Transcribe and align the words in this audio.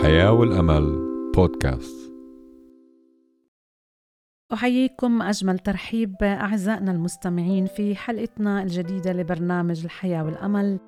الحياة 0.00 0.32
والأمل 0.32 0.98
بودكاست. 1.36 2.12
أحييكم 4.52 5.22
أجمل 5.22 5.58
ترحيب 5.58 6.14
أعزائنا 6.22 6.92
المستمعين 6.92 7.66
في 7.66 7.96
حلقتنا 7.96 8.62
الجديدة 8.62 9.12
لبرنامج 9.12 9.84
الحياة 9.84 10.24
والأمل. 10.24 10.78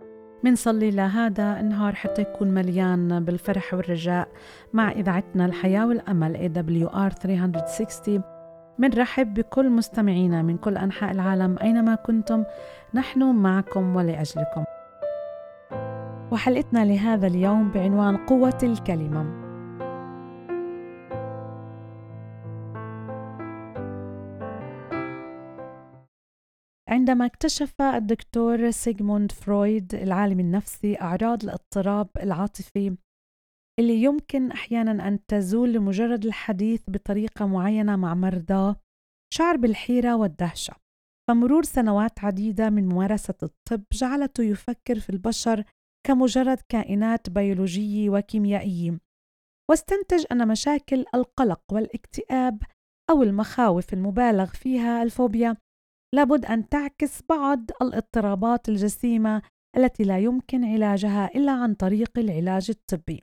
منصلي 0.45 0.91
لهذا 0.91 1.61
النهار 1.61 1.95
حتى 1.95 2.23
يكون 2.23 2.49
مليان 2.49 3.25
بالفرح 3.25 3.75
والرجاء 3.75 4.29
مع 4.73 4.93
إذاعتنا 4.93 5.47
الحياة 5.47 5.87
والأمل 5.87 6.37
AWR 6.37 7.09
360 7.09 8.23
منرحب 8.79 9.35
بكل 9.35 9.71
مستمعينا 9.71 10.43
من 10.43 10.57
كل 10.57 10.77
أنحاء 10.77 11.11
العالم 11.13 11.59
أينما 11.63 11.95
كنتم. 11.95 12.45
نحن 12.95 13.35
معكم 13.35 13.97
ولأجلكم. 13.97 14.65
وحلقتنا 16.33 16.85
لهذا 16.85 17.27
اليوم 17.27 17.71
بعنوان 17.71 18.17
قوة 18.17 18.59
الكلمة. 18.63 19.43
عندما 26.89 27.27
اكتشف 27.27 27.83
الدكتور 27.83 28.71
سيغموند 28.71 29.33
فرويد 29.33 29.95
العالم 29.95 30.41
النفسي 30.41 31.01
أعراض 31.01 31.45
الاضطراب 31.45 32.09
العاطفي 32.23 32.97
اللي 33.81 34.03
يمكن 34.03 34.51
أحيانا 34.51 35.09
أن 35.09 35.27
تزول 35.27 35.73
لمجرد 35.73 36.25
الحديث 36.25 36.83
بطريقة 36.89 37.47
معينة 37.47 37.97
مع 37.97 38.15
مرضاه 38.15 38.77
شعر 39.35 39.57
بالحيرة 39.57 40.17
والدهشة. 40.17 40.75
فمرور 41.29 41.63
سنوات 41.63 42.25
عديدة 42.25 42.71
من 42.71 42.89
ممارسة 42.89 43.35
الطب 43.43 43.85
جعلته 43.93 44.43
يفكر 44.43 45.01
في 45.01 45.11
البشر 45.11 45.65
كمجرد 46.07 46.61
كائنات 46.69 47.31
بيولوجية 47.31 48.11
وكيميائية 48.11 48.99
واستنتج 49.71 50.25
أن 50.33 50.49
مشاكل 50.49 51.05
القلق 51.15 51.63
والاكتئاب 51.73 52.63
أو 53.11 53.23
المخاوف 53.23 53.93
المبالغ 53.93 54.47
فيها 54.47 55.03
الفوبيا 55.03 55.57
لابد 56.15 56.45
أن 56.45 56.69
تعكس 56.69 57.23
بعض 57.29 57.71
الاضطرابات 57.83 58.69
الجسيمة 58.69 59.43
التي 59.77 60.05
لا 60.05 60.19
يمكن 60.19 60.65
علاجها 60.65 61.31
إلا 61.35 61.53
عن 61.53 61.75
طريق 61.75 62.19
العلاج 62.19 62.71
الطبي. 62.71 63.23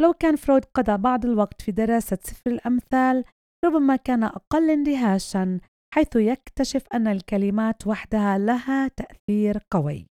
لو 0.00 0.12
كان 0.12 0.36
فرويد 0.36 0.64
قضى 0.64 0.96
بعض 0.96 1.26
الوقت 1.26 1.62
في 1.62 1.72
دراسة 1.72 2.18
سفر 2.22 2.50
الأمثال 2.50 3.24
ربما 3.64 3.96
كان 3.96 4.24
أقل 4.24 4.70
اندهاشا 4.70 5.60
حيث 5.94 6.16
يكتشف 6.16 6.86
أن 6.94 7.06
الكلمات 7.06 7.86
وحدها 7.86 8.38
لها 8.38 8.88
تأثير 8.88 9.58
قوي. 9.70 10.11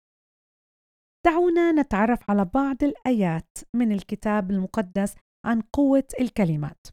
دعونا 1.28 1.72
نتعرف 1.72 2.30
على 2.30 2.46
بعض 2.46 2.84
الآيات 2.84 3.58
من 3.76 3.92
الكتاب 3.92 4.52
المقدس 4.52 5.16
عن 5.46 5.62
قوة 5.62 6.08
الكلمات. 6.20 6.88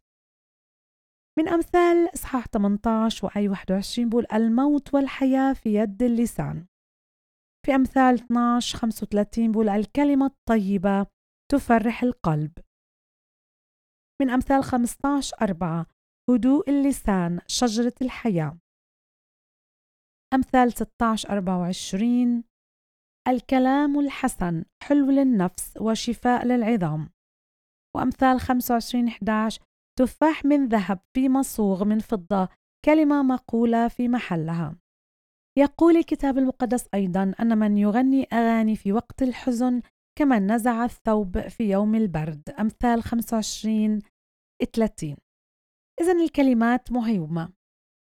من 1.38 1.48
أمثال 1.48 2.14
إصحاح 2.14 2.46
18 2.46 3.26
وآي 3.26 3.48
21 3.48 4.08
بقول 4.08 4.26
الموت 4.32 4.94
والحياة 4.94 5.52
في 5.52 5.74
يد 5.74 6.02
اللسان. 6.02 6.66
في 7.66 7.74
أمثال 7.74 8.14
12 8.14 8.78
35 8.78 9.52
بقول 9.52 9.68
الكلمة 9.68 10.26
الطيبة 10.26 11.06
تفرح 11.52 12.02
القلب. 12.02 12.52
من 14.22 14.30
أمثال 14.30 14.64
15 14.64 15.36
4 15.42 15.86
هدوء 16.30 16.70
اللسان 16.70 17.40
شجرة 17.46 17.94
الحياة. 18.02 18.58
أمثال 20.34 20.72
16 20.72 21.30
24 21.30 22.44
الكلام 23.28 24.00
الحسن 24.00 24.64
حلو 24.82 25.10
للنفس 25.10 25.74
وشفاء 25.80 26.46
للعظام. 26.46 27.10
وأمثال 27.96 28.40
25 28.40 29.08
11 29.08 29.62
تفاح 29.98 30.44
من 30.44 30.68
ذهب 30.68 31.00
في 31.14 31.28
مصوغ 31.28 31.84
من 31.84 31.98
فضة 31.98 32.48
كلمة 32.84 33.22
مقولة 33.22 33.88
في 33.88 34.08
محلها. 34.08 34.76
يقول 35.58 35.96
الكتاب 35.96 36.38
المقدس 36.38 36.88
أيضا 36.94 37.34
أن 37.40 37.58
من 37.58 37.78
يغني 37.78 38.26
أغاني 38.32 38.76
في 38.76 38.92
وقت 38.92 39.22
الحزن 39.22 39.82
كمن 40.18 40.52
نزع 40.52 40.84
الثوب 40.84 41.48
في 41.48 41.70
يوم 41.70 41.94
البرد. 41.94 42.50
أمثال 42.60 43.02
25 43.02 43.98
30 44.74 45.16
إذا 46.00 46.12
الكلمات 46.12 46.92
مهمة 46.92 47.52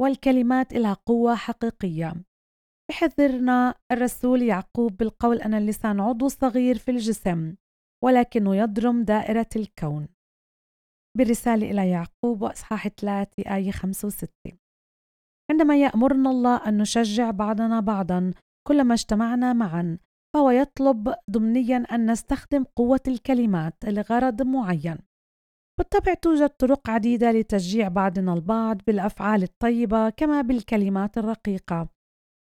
والكلمات 0.02 0.74
لها 0.74 0.94
قوة 0.94 1.36
حقيقية. 1.36 2.14
بحذرنا 2.94 3.76
الرسول 3.92 4.42
يعقوب 4.42 4.98
بالقول 4.98 5.42
أن 5.42 5.54
اللسان 5.54 6.00
عضو 6.00 6.28
صغير 6.28 6.78
في 6.78 6.92
الجسم 6.92 7.56
ولكنه 8.04 8.56
يضرم 8.56 9.04
دائرة 9.04 9.50
الكون. 9.56 10.08
بالرسالة 11.18 11.72
إلى 11.72 11.90
يعقوب 11.90 12.42
وإصحاح 12.42 12.88
3 12.88 13.56
آية 13.56 13.72
5 13.72 14.08
و 14.08 14.10
6 14.10 14.30
عندما 15.52 15.78
يأمرنا 15.78 16.30
الله 16.30 16.68
أن 16.68 16.78
نشجع 16.78 17.32
بعضنا 17.32 17.80
بعضا 17.80 18.34
كلما 18.68 18.94
اجتمعنا 18.94 19.54
معا 19.54 19.98
فهو 20.36 20.52
يطلب 20.52 21.16
ضمنيا 21.32 21.78
أن 21.78 22.12
نستخدم 22.12 22.64
قوة 22.64 23.04
الكلمات 23.08 23.86
لغرض 23.86 24.42
معين. 24.42 24.98
بالطبع 25.80 26.14
توجد 26.14 26.50
طرق 26.50 26.90
عديدة 26.90 27.32
لتشجيع 27.32 27.88
بعضنا 27.88 28.34
البعض 28.34 28.82
بالأفعال 28.88 29.44
الطيبة 29.44 30.10
كما 30.10 30.42
بالكلمات 30.42 31.18
الرقيقة. 31.18 31.93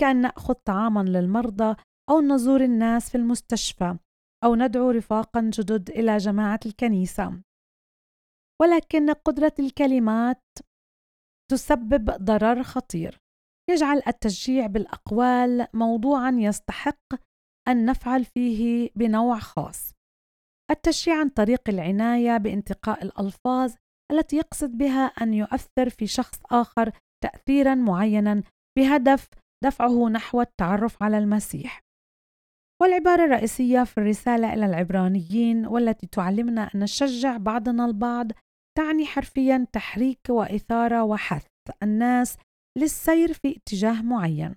كأن 0.01 0.22
نأخذ 0.22 0.53
طعاما 0.53 1.00
للمرضى 1.00 1.75
أو 2.09 2.22
نزور 2.22 2.62
الناس 2.63 3.09
في 3.09 3.16
المستشفى 3.16 3.97
أو 4.44 4.56
ندعو 4.56 4.91
رفاقا 4.91 5.41
جدد 5.41 5.89
إلى 5.89 6.17
جماعة 6.17 6.59
الكنيسة. 6.66 7.41
ولكن 8.62 9.12
قدرة 9.12 9.53
الكلمات 9.59 10.44
تسبب 11.51 12.12
ضرر 12.12 12.63
خطير. 12.63 13.17
يجعل 13.69 14.01
التشجيع 14.07 14.67
بالأقوال 14.67 15.67
موضوعا 15.73 16.31
يستحق 16.31 17.13
أن 17.68 17.85
نفعل 17.85 18.25
فيه 18.25 18.89
بنوع 18.95 19.39
خاص. 19.39 19.94
التشجيع 20.72 21.19
عن 21.19 21.29
طريق 21.29 21.69
العناية 21.69 22.38
بانتقاء 22.38 23.03
الألفاظ 23.03 23.73
التي 24.12 24.35
يقصد 24.38 24.78
بها 24.78 25.06
أن 25.06 25.33
يؤثر 25.33 25.89
في 25.89 26.07
شخص 26.07 26.39
آخر 26.51 26.91
تأثيرا 27.23 27.75
معينا 27.75 28.44
بهدف 28.78 29.28
دفعه 29.64 30.10
نحو 30.10 30.42
التعرف 30.42 31.04
على 31.04 31.18
المسيح. 31.18 31.80
والعبارة 32.82 33.26
الرئيسية 33.26 33.84
في 33.84 33.98
الرسالة 33.98 34.54
إلى 34.54 34.66
العبرانيين 34.66 35.66
والتي 35.66 36.08
تعلمنا 36.08 36.62
أن 36.76 36.80
نشجع 36.80 37.38
بعضنا 37.38 37.86
البعض 37.86 38.32
تعني 38.78 39.06
حرفيا 39.06 39.68
تحريك 39.74 40.30
وإثارة 40.30 41.04
وحث 41.04 41.48
الناس 41.84 42.38
للسير 42.78 43.34
في 43.34 43.58
اتجاه 43.58 44.02
معين. 44.02 44.56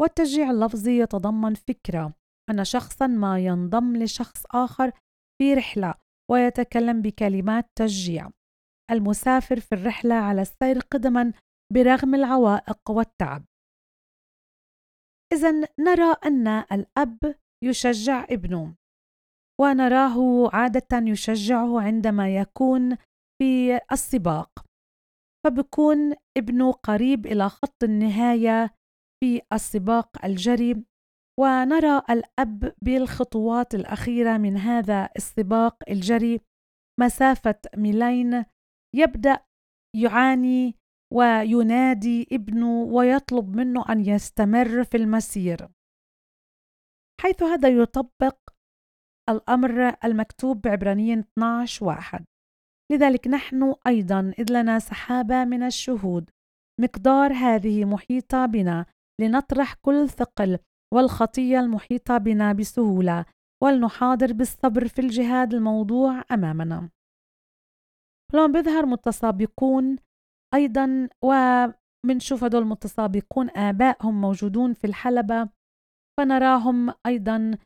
والتشجيع 0.00 0.50
اللفظي 0.50 1.00
يتضمن 1.00 1.54
فكرة 1.54 2.12
أن 2.50 2.64
شخصا 2.64 3.06
ما 3.06 3.38
ينضم 3.38 3.96
لشخص 3.96 4.42
آخر 4.50 4.92
في 5.38 5.54
رحلة 5.54 5.94
ويتكلم 6.30 7.02
بكلمات 7.02 7.66
تشجيع. 7.78 8.30
المسافر 8.90 9.60
في 9.60 9.74
الرحلة 9.74 10.14
على 10.14 10.42
السير 10.42 10.78
قدما 10.78 11.32
برغم 11.72 12.14
العوائق 12.14 12.90
والتعب. 12.90 13.44
إذا 15.34 15.68
نرى 15.80 16.16
أن 16.26 16.48
الأب 16.48 17.34
يشجع 17.64 18.24
ابنه 18.30 18.74
ونراه 19.60 20.48
عادة 20.52 20.92
يشجعه 20.92 21.80
عندما 21.80 22.36
يكون 22.36 22.96
في 23.38 23.80
السباق. 23.92 24.64
فبكون 25.44 26.14
ابنه 26.36 26.72
قريب 26.72 27.26
إلى 27.26 27.48
خط 27.48 27.84
النهاية 27.84 28.74
في 29.20 29.42
السباق 29.52 30.24
الجري 30.24 30.84
ونرى 31.40 32.02
الأب 32.10 32.74
بالخطوات 32.82 33.74
الأخيرة 33.74 34.36
من 34.36 34.56
هذا 34.56 35.08
السباق 35.16 35.76
الجري 35.90 36.40
مسافة 37.00 37.60
ميلين 37.76 38.44
يبدأ 38.94 39.38
يعاني 39.96 40.74
وينادي 41.14 42.28
ابنه 42.32 42.82
ويطلب 42.82 43.56
منه 43.56 43.84
أن 43.88 44.00
يستمر 44.00 44.84
في 44.84 44.96
المسير. 44.96 45.68
حيث 47.20 47.42
هذا 47.42 47.68
يطبق 47.68 48.38
الأمر 49.28 49.96
المكتوب 50.04 50.60
بعبرانيين 50.60 51.18
12 51.18 51.84
واحد. 51.84 52.24
لذلك 52.92 53.28
نحن 53.28 53.74
أيضا 53.86 54.32
إذ 54.38 54.52
لنا 54.52 54.78
سحابة 54.78 55.44
من 55.44 55.62
الشهود 55.62 56.30
مقدار 56.80 57.32
هذه 57.32 57.84
محيطة 57.84 58.46
بنا 58.46 58.86
لنطرح 59.20 59.74
كل 59.74 60.08
ثقل 60.08 60.58
والخطية 60.94 61.60
المحيطة 61.60 62.18
بنا 62.18 62.52
بسهولة 62.52 63.24
ولنحاضر 63.62 64.32
بالصبر 64.32 64.88
في 64.88 65.00
الجهاد 65.00 65.54
الموضوع 65.54 66.22
أمامنا. 66.32 66.90
لما 68.34 68.46
بيظهر 68.46 68.86
متسابقون 68.86 69.96
أيضا 70.54 71.08
ومنشوف 71.22 72.44
هدول 72.44 72.62
المتسابقون 72.62 73.50
آبائهم 73.50 74.20
موجودون 74.20 74.72
في 74.72 74.86
الحلبة 74.86 75.48
فنراهم 76.18 76.94
أيضا 77.06 77.58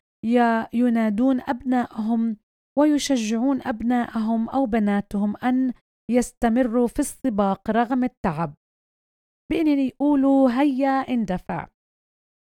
ينادون 0.73 1.41
أبنائهم 1.41 2.37
ويشجعون 2.79 3.61
أبنائهم 3.61 4.49
أو 4.49 4.65
بناتهم 4.65 5.37
أن 5.37 5.73
يستمروا 6.11 6.87
في 6.87 6.99
السباق 6.99 7.69
رغم 7.69 8.03
التعب. 8.03 8.53
بأن 9.51 9.67
يقولوا 9.67 10.51
هيا 10.51 10.89
اندفع. 10.89 11.67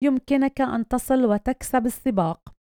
يمكنك 0.04 0.62
أن 0.62 0.88
تصل 0.88 1.26
وتكسب 1.26 1.86
السباق. 1.86 2.57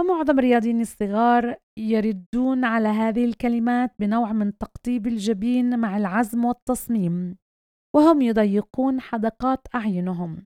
فمعظم 0.00 0.38
الرياضيين 0.38 0.80
الصغار 0.80 1.56
يردون 1.78 2.64
على 2.64 2.88
هذه 2.88 3.24
الكلمات 3.24 3.94
بنوع 3.98 4.32
من 4.32 4.58
تقطيب 4.58 5.06
الجبين 5.06 5.78
مع 5.78 5.96
العزم 5.96 6.44
والتصميم 6.44 7.36
وهم 7.96 8.22
يضيقون 8.22 9.00
حدقات 9.00 9.60
أعينهم 9.74 10.44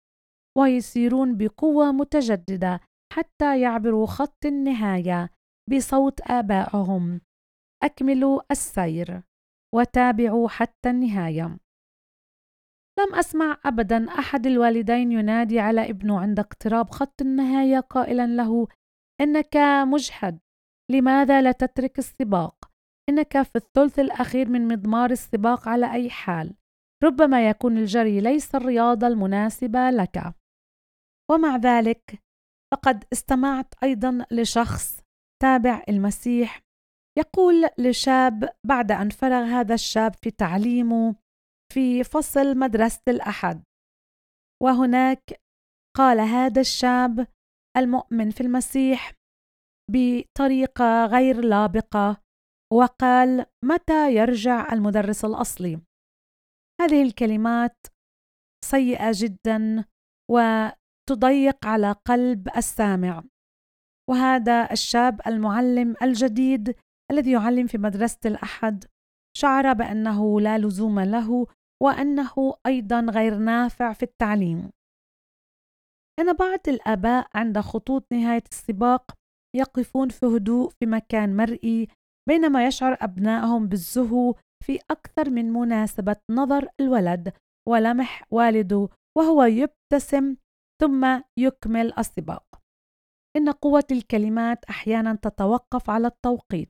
ويسيرون 0.57 1.37
بقوة 1.37 1.91
متجددة 1.91 2.79
حتى 3.13 3.61
يعبروا 3.61 4.05
خط 4.05 4.45
النهاية 4.45 5.29
بصوت 5.69 6.21
آبائهم. 6.21 7.21
أكملوا 7.83 8.41
السير 8.51 9.21
وتابعوا 9.75 10.49
حتى 10.49 10.89
النهاية. 10.89 11.57
لم 12.99 13.15
أسمع 13.15 13.57
أبدا 13.65 14.09
أحد 14.09 14.47
الوالدين 14.47 15.11
ينادي 15.11 15.59
على 15.59 15.89
ابنه 15.89 16.19
عند 16.19 16.39
اقتراب 16.39 16.89
خط 16.89 17.21
النهاية 17.21 17.79
قائلا 17.79 18.27
له 18.27 18.67
إنك 19.21 19.57
مجهد 19.87 20.39
لماذا 20.91 21.41
لا 21.41 21.51
تترك 21.51 21.99
السباق؟ 21.99 22.71
إنك 23.09 23.41
في 23.41 23.55
الثلث 23.55 23.99
الأخير 23.99 24.49
من 24.49 24.67
مضمار 24.67 25.11
السباق 25.11 25.67
على 25.67 25.93
أي 25.93 26.09
حال 26.09 26.55
ربما 27.03 27.49
يكون 27.49 27.77
الجري 27.77 28.21
ليس 28.21 28.55
الرياضة 28.55 29.07
المناسبة 29.07 29.89
لك. 29.89 30.33
ومع 31.31 31.55
ذلك 31.55 32.23
فقد 32.73 33.03
استمعت 33.13 33.73
أيضا 33.83 34.25
لشخص 34.31 35.01
تابع 35.41 35.83
المسيح 35.89 36.61
يقول 37.17 37.69
لشاب 37.77 38.49
بعد 38.63 38.91
أن 38.91 39.09
فرغ 39.09 39.43
هذا 39.43 39.73
الشاب 39.73 40.15
في 40.15 40.31
تعليمه 40.31 41.15
في 41.73 42.03
فصل 42.03 42.57
مدرسة 42.57 43.01
الأحد 43.07 43.63
وهناك 44.63 45.41
قال 45.97 46.19
هذا 46.19 46.61
الشاب 46.61 47.27
المؤمن 47.77 48.29
في 48.29 48.41
المسيح 48.41 49.13
بطريقة 49.91 51.05
غير 51.05 51.41
لابقة 51.41 52.21
وقال 52.73 53.45
متى 53.65 54.15
يرجع 54.15 54.73
المدرس 54.73 55.25
الأصلي 55.25 55.81
هذه 56.81 57.03
الكلمات 57.03 57.77
سيئة 58.65 59.11
جدا 59.13 59.85
وتضيق 60.31 61.65
على 61.65 61.91
قلب 61.91 62.49
السامع 62.57 63.23
وهذا 64.09 64.71
الشاب 64.71 65.21
المعلم 65.27 65.95
الجديد 66.01 66.75
الذي 67.11 67.31
يعلم 67.31 67.67
في 67.67 67.77
مدرسة 67.77 68.19
الأحد 68.25 68.85
شعر 69.37 69.73
بأنه 69.73 70.41
لا 70.41 70.57
لزوم 70.57 70.99
له 70.99 71.47
وأنه 71.83 72.53
أيضا 72.65 72.99
غير 72.99 73.37
نافع 73.37 73.93
في 73.93 74.03
التعليم. 74.03 74.71
أن 76.19 76.33
بعض 76.33 76.59
الآباء 76.67 77.27
عند 77.35 77.59
خطوط 77.59 78.05
نهاية 78.13 78.43
السباق 78.51 79.11
يقفون 79.55 80.09
في 80.09 80.25
هدوء 80.25 80.69
في 80.69 80.85
مكان 80.85 81.35
مرئي 81.35 81.87
بينما 82.29 82.67
يشعر 82.67 82.97
أبنائهم 83.01 83.67
بالزهو 83.67 84.35
في 84.65 84.79
أكثر 84.91 85.29
من 85.29 85.53
مناسبة 85.53 86.15
نظر 86.31 86.69
الولد 86.79 87.33
ولمح 87.69 88.23
والده 88.31 88.89
وهو 89.17 89.43
يبتسم 89.43 90.35
ثم 90.81 91.21
يكمل 91.39 91.93
السباق. 91.99 92.43
إن 93.37 93.49
قوة 93.49 93.87
الكلمات 93.91 94.65
أحيانا 94.65 95.15
تتوقف 95.15 95.89
على 95.89 96.07
التوقيت 96.07 96.69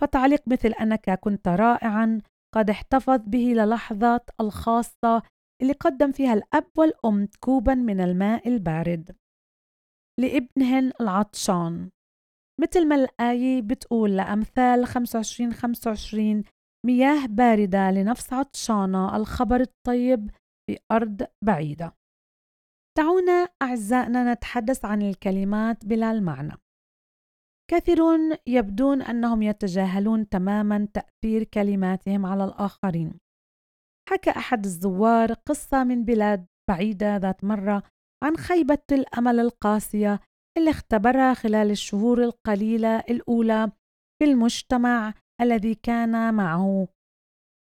فتعليق 0.00 0.42
مثل 0.46 0.68
أنك 0.68 1.10
كنت 1.10 1.48
رائعا 1.48 2.20
قد 2.54 2.70
احتفظ 2.70 3.20
به 3.26 3.52
للحظات 3.56 4.30
الخاصة 4.40 5.22
اللي 5.62 5.72
قدم 5.72 6.12
فيها 6.12 6.34
الأب 6.34 6.70
والأم 6.76 7.28
كوبا 7.40 7.74
من 7.74 8.00
الماء 8.00 8.48
البارد. 8.48 9.16
لابنهن 10.20 10.92
العطشان. 11.00 11.90
مثل 12.60 12.88
ما 12.88 12.94
الآية 12.94 13.62
بتقول 13.62 14.16
لأمثال 14.16 14.86
25 14.86 15.52
25 15.52 16.44
مياه 16.86 17.26
باردة 17.26 17.90
لنفس 17.90 18.32
عطشانة 18.32 19.16
الخبر 19.16 19.60
الطيب 19.60 20.30
في 20.66 20.78
أرض 20.92 21.26
بعيدة. 21.44 21.94
دعونا 22.98 23.48
أعزائنا 23.62 24.32
نتحدث 24.32 24.84
عن 24.84 25.02
الكلمات 25.02 25.86
بلا 25.86 26.10
المعنى. 26.10 26.52
كثيرون 27.70 28.36
يبدون 28.46 29.02
أنهم 29.02 29.42
يتجاهلون 29.42 30.28
تماما 30.28 30.88
تأثير 30.94 31.44
كلماتهم 31.44 32.26
على 32.26 32.44
الآخرين. 32.44 33.20
حكى 34.08 34.30
أحد 34.30 34.64
الزوار 34.64 35.32
قصة 35.32 35.84
من 35.84 36.04
بلاد 36.04 36.46
بعيدة 36.70 37.16
ذات 37.16 37.44
مرة 37.44 37.82
عن 38.24 38.36
خيبة 38.36 38.82
الأمل 38.92 39.40
القاسية 39.40 40.20
اللي 40.58 40.70
اختبرها 40.70 41.34
خلال 41.34 41.70
الشهور 41.70 42.22
القليلة 42.22 42.98
الأولى 42.98 43.70
في 44.18 44.30
المجتمع 44.30 45.14
الذي 45.40 45.74
كان 45.74 46.34
معه. 46.34 46.88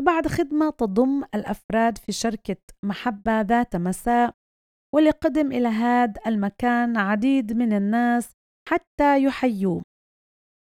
بعد 0.01 0.27
خدمة 0.27 0.69
تضم 0.69 1.23
الأفراد 1.35 1.97
في 1.97 2.11
شركة 2.11 2.57
محبة 2.85 3.41
ذات 3.41 3.75
مساء 3.75 4.33
واللي 4.95 5.09
قدم 5.09 5.51
إلى 5.51 5.67
هذا 5.67 6.21
المكان 6.27 6.97
عديد 6.97 7.53
من 7.53 7.73
الناس 7.73 8.31
حتى 8.69 9.23
يحيوه. 9.23 9.81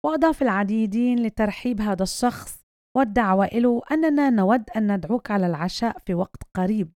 وأضاف 0.06 0.42
العديدين 0.42 1.18
لترحيب 1.22 1.80
هذا 1.80 2.02
الشخص 2.02 2.63
والدعوة 2.96 3.46
له 3.46 3.82
أننا 3.90 4.30
نود 4.30 4.70
أن 4.70 4.96
ندعوك 4.96 5.30
على 5.30 5.46
العشاء 5.46 5.98
في 5.98 6.14
وقت 6.14 6.42
قريب. 6.56 6.92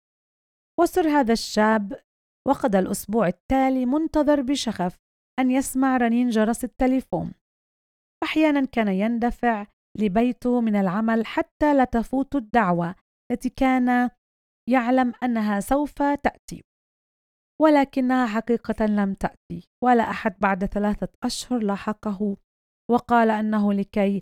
وسر 0.79 1.07
هذا 1.07 1.33
الشاب 1.33 1.99
وقضى 2.47 2.79
الأسبوع 2.79 3.27
التالي 3.27 3.85
منتظر 3.85 4.41
بشغف 4.41 4.97
أن 5.39 5.51
يسمع 5.51 5.97
رنين 5.97 6.29
جرس 6.29 6.63
التليفون. 6.63 7.33
أحيانا 8.23 8.65
كان 8.65 8.87
يندفع 8.87 9.67
لبيته 9.99 10.61
من 10.61 10.75
العمل 10.75 11.25
حتى 11.25 11.73
لا 11.73 11.83
تفوت 11.83 12.35
الدعوة 12.35 12.95
التي 13.31 13.49
كان 13.49 14.09
يعلم 14.69 15.13
أنها 15.23 15.59
سوف 15.59 15.93
تأتي. 16.01 16.63
ولكنها 17.61 18.25
حقيقة 18.25 18.85
لم 18.85 19.13
تأتي 19.13 19.69
ولا 19.83 20.09
أحد 20.09 20.35
بعد 20.39 20.65
ثلاثة 20.65 21.07
أشهر 21.23 21.59
لاحقه 21.59 22.37
وقال 22.91 23.29
أنه 23.29 23.73
لكي 23.73 24.21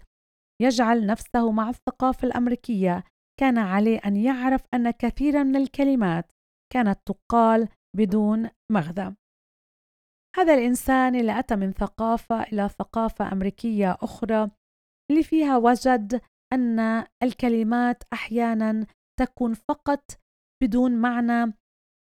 يجعل 0.63 1.05
نفسه 1.05 1.51
مع 1.51 1.69
الثقافة 1.69 2.27
الأمريكية. 2.27 3.03
كان 3.39 3.57
عليه 3.57 3.97
أن 4.05 4.15
يعرف 4.15 4.61
أن 4.73 4.91
كثيرا 4.91 5.43
من 5.43 5.55
الكلمات 5.55 6.31
كانت 6.73 6.99
تقال 7.05 7.69
بدون 7.97 8.49
مغزى. 8.71 9.13
هذا 10.35 10.53
الإنسان 10.53 11.15
اللي 11.15 11.39
أتى 11.39 11.55
من 11.55 11.71
ثقافة 11.71 12.43
إلى 12.43 12.69
ثقافة 12.69 13.31
أمريكية 13.31 13.97
أخرى 14.01 14.51
اللي 15.11 15.23
فيها 15.23 15.57
وجد 15.57 16.21
أن 16.53 17.05
الكلمات 17.23 18.03
أحيانا 18.13 18.85
تكون 19.19 19.53
فقط 19.53 20.03
بدون 20.63 21.01
معنى 21.01 21.53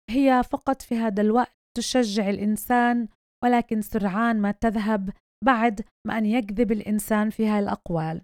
هي 0.10 0.44
فقط 0.52 0.82
في 0.82 0.96
هذا 0.96 1.22
الوقت 1.22 1.58
تشجع 1.78 2.30
الإنسان 2.30 3.08
ولكن 3.44 3.82
سرعان 3.82 4.42
ما 4.42 4.52
تذهب 4.52 5.10
بعد 5.46 5.82
ما 6.08 6.18
أن 6.18 6.26
يكذب 6.26 6.72
الإنسان 6.72 7.30
في 7.30 7.48
هاي 7.48 7.60
الأقوال. 7.60 8.22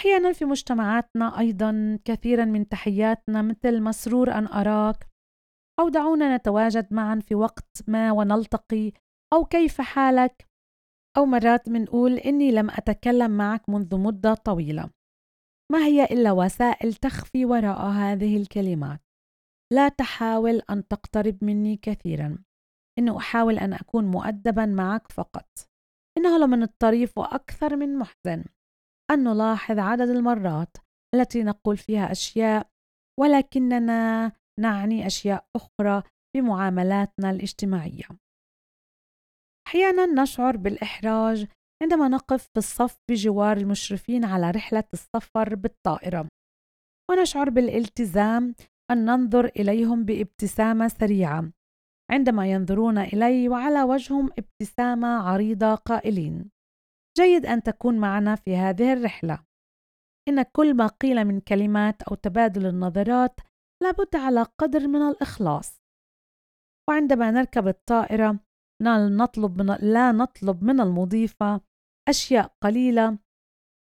أحيانا 0.00 0.32
في 0.32 0.44
مجتمعاتنا 0.44 1.38
أيضا 1.38 1.98
كثيرا 2.04 2.44
من 2.44 2.68
تحياتنا 2.68 3.42
مثل 3.42 3.82
مسرور 3.82 4.32
أن 4.32 4.46
أراك 4.46 5.08
أو 5.80 5.88
دعونا 5.88 6.36
نتواجد 6.36 6.94
معا 6.94 7.20
في 7.28 7.34
وقت 7.34 7.82
ما 7.88 8.12
ونلتقي 8.12 8.92
أو 9.32 9.44
كيف 9.44 9.80
حالك؟ 9.80 10.48
أو 11.16 11.26
مرات 11.26 11.68
منقول 11.68 12.12
إني 12.18 12.52
لم 12.52 12.70
أتكلم 12.70 13.30
معك 13.30 13.68
منذ 13.68 13.98
مدة 13.98 14.34
طويلة. 14.34 14.90
ما 15.72 15.78
هي 15.78 16.04
إلا 16.04 16.32
وسائل 16.32 16.94
تخفي 16.94 17.44
وراء 17.44 17.86
هذه 17.86 18.36
الكلمات؟ 18.36 19.00
لا 19.72 19.88
تحاول 19.88 20.62
أن 20.70 20.88
تقترب 20.88 21.44
مني 21.44 21.76
كثيرا. 21.76 22.38
إنه 22.98 23.16
أحاول 23.16 23.58
أن 23.58 23.72
أكون 23.72 24.04
مؤدبا 24.04 24.66
معك 24.66 25.12
فقط. 25.12 25.48
إنه 26.18 26.38
لمن 26.38 26.62
الطريف 26.62 27.18
وأكثر 27.18 27.76
من 27.76 27.98
محزن. 27.98 28.44
أن 29.10 29.24
نلاحظ 29.24 29.78
عدد 29.78 30.08
المرات 30.08 30.76
التي 31.14 31.42
نقول 31.42 31.76
فيها 31.76 32.12
أشياء 32.12 32.66
ولكننا 33.20 34.32
نعني 34.60 35.06
أشياء 35.06 35.44
أخرى 35.56 36.02
في 36.32 36.40
معاملاتنا 36.40 37.30
الاجتماعية. 37.30 38.08
أحيانا 39.68 40.06
نشعر 40.06 40.56
بالإحراج 40.56 41.46
عندما 41.82 42.08
نقف 42.08 42.42
في 42.42 42.56
الصف 42.56 42.98
بجوار 43.10 43.56
المشرفين 43.56 44.24
على 44.24 44.50
رحلة 44.50 44.84
السفر 44.92 45.54
بالطائرة 45.54 46.28
ونشعر 47.10 47.50
بالالتزام 47.50 48.54
أن 48.90 49.04
ننظر 49.04 49.44
إليهم 49.44 50.04
بابتسامة 50.04 50.88
سريعة 50.88 51.52
عندما 52.10 52.46
ينظرون 52.46 52.98
إلي 52.98 53.48
وعلى 53.48 53.82
وجههم 53.82 54.30
ابتسامة 54.38 55.08
عريضة 55.08 55.74
قائلين. 55.74 56.50
جيد 57.18 57.46
أن 57.46 57.62
تكون 57.62 57.98
معنا 57.98 58.34
في 58.34 58.56
هذه 58.56 58.92
الرحلة. 58.92 59.44
إن 60.28 60.42
كل 60.42 60.76
ما 60.76 60.86
قيل 60.86 61.24
من 61.24 61.40
كلمات 61.40 62.02
أو 62.02 62.14
تبادل 62.14 62.66
النظرات 62.66 63.40
لابد 63.82 64.16
على 64.16 64.42
قدر 64.42 64.88
من 64.88 65.02
الإخلاص. 65.02 65.80
وعندما 66.88 67.30
نركب 67.30 67.68
الطائرة 67.68 68.40
نطلب 68.82 69.62
من 69.62 69.76
لا 69.92 70.12
نطلب 70.12 70.64
من 70.64 70.80
المضيفة 70.80 71.60
أشياء 72.08 72.54
قليلة 72.62 73.18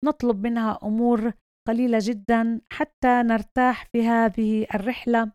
نطلب 0.05 0.47
منها 0.47 0.79
أمور 0.83 1.33
قليلة 1.69 1.99
جدا 2.03 2.61
حتى 2.73 3.23
نرتاح 3.23 3.87
في 3.87 4.03
هذه 4.03 4.67
الرحلة. 4.75 5.33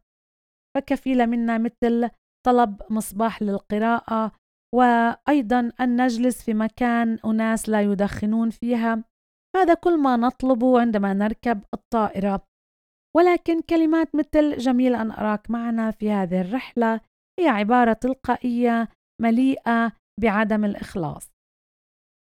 فكفيلة 0.76 1.26
منا 1.26 1.58
مثل 1.58 2.10
طلب 2.46 2.82
مصباح 2.90 3.42
للقراءة 3.42 4.32
وأيضا 4.76 5.72
أن 5.80 6.02
نجلس 6.02 6.44
في 6.44 6.54
مكان 6.54 7.20
أناس 7.26 7.70
لا 7.70 7.82
يدخنون 7.82 8.50
فيها. 8.50 9.04
هذا 9.56 9.74
كل 9.74 9.98
ما 9.98 10.18
نطلبه 10.18 10.82
عندما 10.82 11.14
نركب 11.14 11.64
الطائرة. 11.74 12.42
ولكن 13.16 13.62
كلمات 13.62 14.16
مثل 14.16 14.58
جميل 14.58 14.96
أن 14.96 15.12
أراك 15.12 15.52
معنا 15.52 15.92
في 15.92 16.12
هذه 16.12 16.42
الرحلة 16.42 17.02
هي 17.40 17.48
عبارة 17.48 17.94
تلقائية 17.94 18.88
مليئة 19.22 19.92
بعدم 20.22 20.66
الإخلاص. 20.66 21.32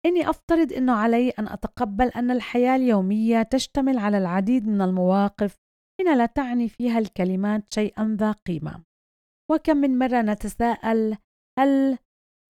إني 0.06 0.30
أفترض 0.30 0.74
أنه 0.74 0.94
علي 0.94 1.30
أن 1.30 1.48
أتقبل 1.48 2.08
أن 2.08 2.32
الحياة 2.32 2.76
اليومية 2.76 3.42
تشتمل 3.42 3.98
على 3.98 4.18
العديد 4.18 4.68
من 4.68 4.82
المواقف 4.82 5.56
حين 6.00 6.18
لا 6.18 6.26
تعني 6.26 6.70
فيها 6.70 7.00
الكلمات 7.00 7.74
شيئا 7.74 8.16
ذا 8.20 8.32
قيمة. 8.32 8.84
وكم 9.52 9.78
من 9.78 10.00
مرة 10.00 10.22
نتساءل 10.22 11.18
هل 11.60 11.98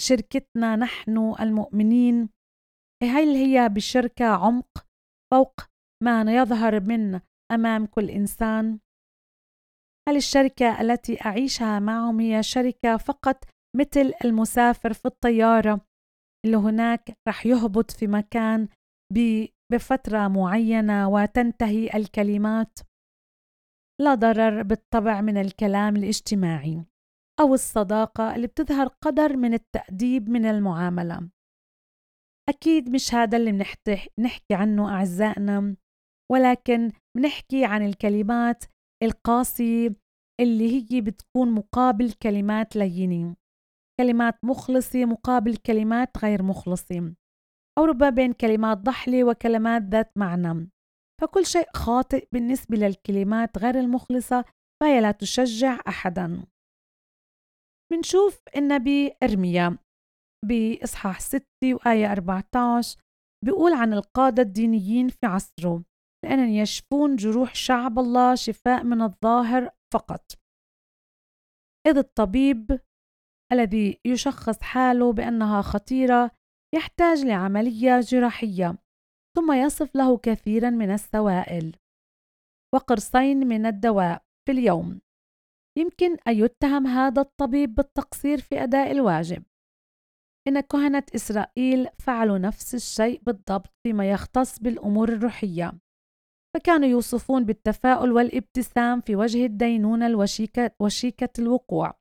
شركتنا 0.02 0.76
نحن 0.76 1.36
المؤمنين. 1.40 2.30
هل 3.04 3.36
هي 3.36 3.70
بشركة 3.70 4.26
عمق 4.26 4.88
فوق 5.34 5.54
ما 6.04 6.36
يظهر 6.36 6.80
من 6.80 7.20
أمام 7.52 7.86
كل 7.86 8.10
إنسان؟ 8.10 8.80
هل 10.10 10.16
الشركة 10.16 10.82
التي 10.82 11.26
أعيشها 11.26 11.80
معهم 11.80 12.20
هي 12.20 12.44
شركة 12.44 12.98
فقط 12.98 13.44
مثل 13.76 14.14
المسافر 14.26 14.94
في 14.94 15.06
الطيارة 15.06 15.86
اللي 16.46 16.58
هناك 16.58 17.18
رح 17.28 17.46
يهبط 17.46 17.92
في 17.92 18.08
مكان 18.08 18.68
بفترة 19.72 20.28
معينة 20.28 21.10
وتنتهي 21.10 21.90
الكلمات؟ 21.96 22.80
لا 24.02 24.16
ضرر 24.16 24.64
بالطبع 24.64 25.22
من 25.22 25.38
الكلام 25.38 25.96
الاجتماعي. 25.96 26.86
أو 27.40 27.54
الصداقة 27.54 28.36
اللي 28.36 28.48
بتظهر 28.48 28.88
قدر 28.88 29.38
من 29.38 29.54
التأديب 29.54 30.30
من 30.30 30.46
المعاملة. 30.46 31.30
أكيد 32.50 32.90
مش 32.90 33.14
هذا 33.14 33.38
اللي 33.38 33.52
بنحكي 34.18 34.54
عنه 34.54 34.90
أعزائنا 34.90 35.76
ولكن 36.32 36.92
بنحكي 37.18 37.66
عن 37.66 37.86
الكلمات 37.86 38.64
القاسية 39.04 39.96
اللي 40.42 40.86
هي 40.92 41.02
بتكون 41.02 41.52
مقابل 41.52 42.12
كلمات 42.12 42.76
لينة. 42.76 43.36
كلمات 44.00 44.36
مخلصة 44.44 45.06
مقابل 45.06 45.58
كلمات 45.58 46.18
غير 46.18 46.44
مخلصة 46.44 47.16
أو 47.78 47.86
ربما 47.86 48.10
بين 48.10 48.34
كلمات 48.34 48.78
ضحلة 48.78 49.24
وكلمات 49.24 49.82
ذات 49.82 50.12
معنى. 50.18 50.70
فكل 51.22 51.46
شيء 51.46 51.68
خاطئ 51.76 52.28
بالنسبة 52.32 52.78
للكلمات 52.78 53.58
غير 53.58 53.80
المخلصة 53.80 54.46
فهي 54.82 55.02
لا 55.02 55.12
تشجع 55.12 55.80
أحدا. 55.88 56.46
منشوف 57.92 58.42
النبي 58.58 59.14
إرميا 59.24 59.78
بإصحاح 60.46 61.20
6 61.20 61.46
وآية 61.64 62.12
14 62.12 63.00
بيقول 63.46 63.74
عن 63.74 63.94
القادة 63.94 64.44
الدينيين 64.44 65.08
في 65.10 65.26
عصره 65.26 65.84
لأنهم 66.26 66.50
يشفون 66.50 67.16
جروح 67.16 67.56
شعب 67.56 68.00
الله 68.00 68.36
شفاء 68.36 68.84
من 68.84 69.02
الظاهر 69.02 69.70
فقط. 69.94 70.32
إذ 71.88 71.98
الطبيب 71.98 72.80
الذي 73.54 74.00
يشخص 74.06 74.62
حاله 74.62 75.14
بأنها 75.14 75.62
خطيرة 75.62 76.32
يحتاج 76.76 77.26
لعملية 77.26 78.00
جراحية 78.00 78.78
ثم 79.38 79.52
يصف 79.52 79.96
له 79.96 80.18
كثيرا 80.18 80.70
من 80.70 80.92
السوائل. 80.92 81.76
وقرصين 82.76 83.48
من 83.48 83.66
الدواء 83.66 84.22
في 84.48 84.52
اليوم. 84.52 85.02
يمكن 85.78 86.18
أن 86.28 86.36
يتهم 86.36 86.88
هذا 86.88 87.22
الطبيب 87.22 87.76
بالتقصير 87.76 88.42
في 88.42 88.64
أداء 88.64 88.92
الواجب. 88.92 89.44
إن 90.48 90.60
كهنة 90.60 91.04
إسرائيل 91.16 91.88
فعلوا 92.00 92.38
نفس 92.38 92.76
الشيء 92.76 93.22
بالضبط 93.22 93.74
فيما 93.84 94.12
يختص 94.12 94.60
بالأمور 94.60 95.10
الروحية 95.10 95.74
فكانوا 96.56 96.88
يوصفون 96.88 97.46
بالتفاؤل 97.46 98.12
والابتسام 98.12 99.02
في 99.02 99.16
وجه 99.16 99.46
الدينونة 99.46 100.08
الوشيكة 100.08 100.72
وشيكة 100.82 101.30
الوقوع 101.40 101.94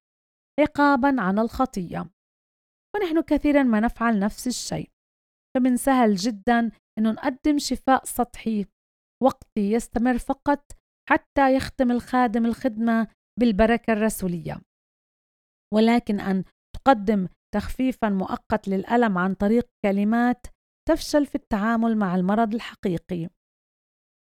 عقابا 0.61 1.21
عن 1.21 1.39
الخطية. 1.39 2.11
ونحن 2.97 3.21
كثيرا 3.21 3.63
ما 3.63 3.81
نفعل 3.81 4.19
نفس 4.19 4.47
الشيء 4.47 4.91
فمن 5.57 5.77
سهل 5.77 6.15
جدا 6.15 6.71
أنه 6.99 7.11
نقدم 7.11 7.59
شفاء 7.59 8.05
سطحي 8.05 8.67
وقتي 9.23 9.73
يستمر 9.73 10.19
فقط 10.19 10.73
حتى 11.11 11.55
يختم 11.55 11.91
الخادم 11.91 12.47
الخدمة 12.47 13.09
بالبركة 13.41 13.93
الرسولية. 13.93 14.61
ولكن 15.75 16.21
أن 16.21 16.45
تقدم 16.77 17.29
تخفيفا 17.55 18.09
مؤقت 18.09 18.69
للألم 18.69 19.19
عن 19.19 19.35
طريق 19.35 19.67
كلمات 19.85 20.47
تفشل 20.89 21.27
في 21.27 21.35
التعامل 21.35 21.97
مع 21.97 22.15
المرض 22.15 22.55
الحقيقي. 22.55 23.29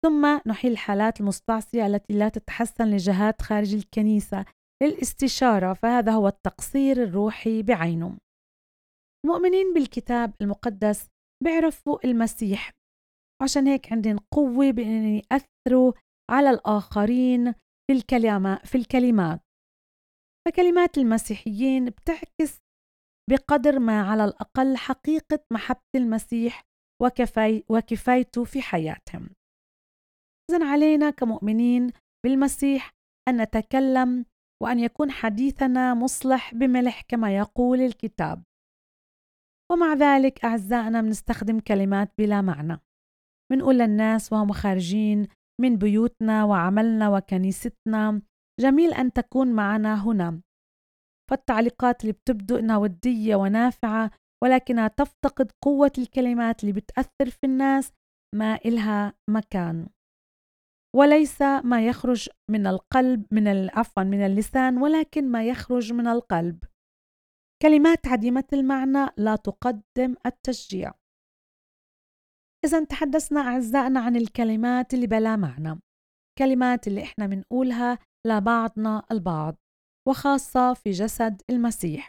ثم 0.06 0.40
نحيل 0.46 0.72
الحالات 0.72 1.20
المستعصية 1.20 1.86
التي 1.86 2.18
لا 2.18 2.28
تتحسن 2.28 2.84
لجهات 2.84 3.42
خارج 3.42 3.74
الكنيسة 3.74 4.44
للاستشارة 4.82 5.72
فهذا 5.72 6.12
هو 6.12 6.28
التقصير 6.28 7.02
الروحي 7.02 7.62
بعينه. 7.62 8.18
المؤمنين 9.26 9.74
بالكتاب 9.74 10.34
المقدس 10.40 11.08
بيعرفوا 11.44 12.04
المسيح 12.04 12.70
عشان 13.42 13.66
هيك 13.66 13.92
عندهم 13.92 14.18
قوة 14.34 14.70
بأن 14.70 15.22
يأثروا 15.32 15.92
على 16.30 16.50
الآخرين 16.50 17.54
في 17.90 17.96
الكلمات 17.96 18.66
في 18.66 18.78
الكلمات. 18.78 19.40
فكلمات 20.48 20.98
المسيحيين 20.98 21.84
بتعكس 21.84 22.58
بقدر 23.30 23.78
ما 23.78 24.02
على 24.02 24.24
الأقل 24.24 24.76
حقيقة 24.76 25.44
محبة 25.52 25.90
المسيح 25.94 26.62
وكفاي 27.02 27.64
وكفايته 27.70 28.44
في 28.44 28.62
حياتهم. 28.62 29.30
إذن 30.50 30.62
علينا 30.62 31.10
كمؤمنين 31.10 31.92
بالمسيح 32.24 32.90
أن 33.28 33.42
نتكلم 33.42 34.24
وأن 34.62 34.78
يكون 34.78 35.10
حديثنا 35.10 35.94
مصلح 35.94 36.54
بملح 36.54 37.02
كما 37.08 37.36
يقول 37.36 37.80
الكتاب. 37.80 38.42
ومع 39.72 39.94
ذلك 39.94 40.44
أعزائنا 40.44 41.00
بنستخدم 41.00 41.60
كلمات 41.60 42.12
بلا 42.18 42.40
معنى. 42.42 42.80
بنقول 43.52 43.78
للناس 43.78 44.32
وهم 44.32 44.52
خارجين 44.52 45.28
من 45.60 45.76
بيوتنا 45.76 46.44
وعملنا 46.44 47.08
وكنيستنا. 47.08 48.22
جميل 48.60 48.92
أن 48.94 49.12
تكون 49.12 49.52
معنا 49.52 50.04
هنا. 50.06 50.40
فالتعليقات 51.30 52.00
اللي 52.02 52.12
بتبدو 52.12 52.56
إنها 52.56 52.76
ودية 52.76 53.36
ونافعة 53.36 54.10
ولكنها 54.44 54.88
تفتقد 54.88 55.52
قوة 55.64 55.92
الكلمات 55.98 56.62
اللي 56.62 56.72
بتأثر 56.72 57.30
في 57.30 57.44
الناس 57.44 57.92
ما 58.34 58.54
إلها 58.54 59.14
مكان. 59.30 59.88
وليس 60.96 61.42
ما 61.42 61.86
يخرج 61.86 62.28
من 62.50 62.66
القلب 62.66 63.26
من 63.30 63.70
عفوا 63.70 64.02
من 64.02 64.26
اللسان 64.26 64.78
ولكن 64.78 65.30
ما 65.30 65.44
يخرج 65.44 65.92
من 65.92 66.06
القلب. 66.06 66.64
كلمات 67.62 68.06
عديمة 68.06 68.44
المعنى 68.52 69.06
لا 69.16 69.36
تقدم 69.36 70.14
التشجيع. 70.26 70.99
إذا 72.64 72.84
تحدثنا 72.84 73.40
أعزائنا 73.40 74.00
عن 74.00 74.16
الكلمات 74.16 74.94
اللي 74.94 75.06
بلا 75.06 75.36
معنى 75.36 75.80
كلمات 76.38 76.86
اللي 76.86 77.02
إحنا 77.02 77.26
بنقولها 77.26 77.98
لبعضنا 78.26 79.02
البعض 79.12 79.56
وخاصة 80.08 80.74
في 80.74 80.90
جسد 80.90 81.42
المسيح. 81.50 82.08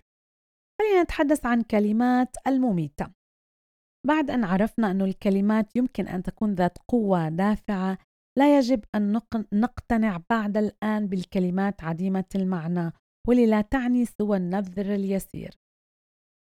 خلينا 0.82 1.04
نتحدث 1.04 1.46
عن 1.46 1.62
كلمات 1.62 2.36
المميتة. 2.48 3.12
بعد 4.08 4.30
أن 4.30 4.44
عرفنا 4.44 4.92
أن 4.92 5.02
الكلمات 5.02 5.76
يمكن 5.76 6.08
أن 6.08 6.24
تكون 6.24 6.54
ذات 6.54 6.78
قوة 6.88 7.30
دافعة 7.30 7.98
لا 8.38 8.58
يجب 8.58 8.86
أن 8.96 9.22
نقتنع 9.54 10.22
بعد 10.30 10.58
الآن 10.58 11.08
بالكلمات 11.08 11.84
عديمة 11.84 12.26
المعنى 12.36 12.92
واللي 13.28 13.46
لا 13.46 13.62
تعني 13.62 14.06
سوى 14.06 14.38
النذر 14.38 14.96
اليسير. 14.96 15.56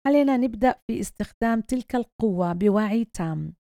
علينا 0.07 0.37
نبدأ 0.37 0.75
في 0.87 0.99
استخدام 0.99 1.61
تلك 1.61 1.95
القوة 1.95 2.53
بوعي 2.53 3.05
تام. 3.05 3.53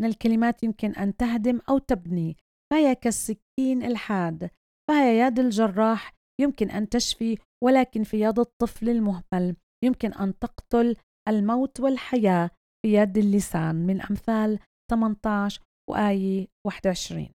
أن 0.00 0.06
الكلمات 0.06 0.62
يمكن 0.62 0.94
أن 0.94 1.16
تهدم 1.16 1.60
أو 1.68 1.78
تبني. 1.78 2.36
فهي 2.72 2.94
كالسكين 2.94 3.82
الحاد. 3.82 4.50
فهي 4.90 5.18
يد 5.18 5.38
الجراح 5.38 6.14
يمكن 6.40 6.70
أن 6.70 6.88
تشفي 6.88 7.38
ولكن 7.64 8.02
في 8.02 8.20
يد 8.20 8.38
الطفل 8.38 8.88
المهمل 8.88 9.56
يمكن 9.84 10.12
أن 10.12 10.38
تقتل 10.38 10.96
الموت 11.28 11.80
والحياة 11.80 12.50
في 12.82 12.94
يد 12.94 13.18
اللسان 13.18 13.86
من 13.86 14.00
أمثال 14.02 14.58
18 14.90 15.62
وآية 15.90 16.46
21 16.66 17.28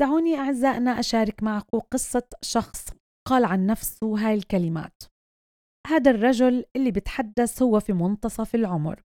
دعوني 0.00 0.34
أعزائنا 0.36 0.90
أشارك 0.90 1.42
معكم 1.42 1.78
قصة 1.78 2.28
شخص 2.42 2.88
قال 3.28 3.44
عن 3.44 3.66
نفسه 3.66 4.26
هاي 4.28 4.34
الكلمات. 4.34 5.02
هذا 5.86 6.10
الرجل 6.10 6.64
اللي 6.76 6.90
بتحدث 6.90 7.62
هو 7.62 7.80
في 7.80 7.92
منتصف 7.92 8.54
العمر. 8.54 9.02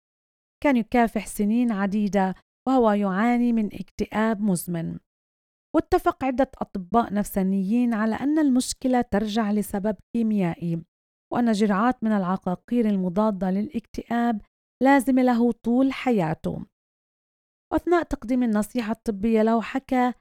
كان 0.67 0.77
يكافح 0.77 1.27
سنين 1.27 1.73
عديدة 1.73 2.35
وهو 2.69 2.91
يعاني 2.91 3.53
من 3.53 3.67
اكتئاب 3.67 4.41
مزمن. 4.41 4.99
واتفق 5.77 6.25
عدة 6.25 6.51
أطباء 6.55 7.15
نفسانيين 7.15 7.95
على 7.95 8.15
أن 8.15 8.39
المشكلة 8.39 9.01
ترجع 9.01 9.53
لسبب 9.53 9.97
كيميائي 10.17 10.83
وأن 11.33 11.53
جرعات 11.53 12.05
من 12.05 12.13
العقاقير 12.13 12.89
المضادة 12.89 13.51
للاكتئاب 13.51 14.43
لازمة 14.83 15.23
له 15.23 15.53
طول 15.53 15.93
حياته. 15.93 16.67
وأثناء 17.73 18.03
تقديم 18.03 18.43
النصيحة 18.43 18.93
الطبية 18.93 19.43
له 19.43 19.63
حكى 19.63 20.13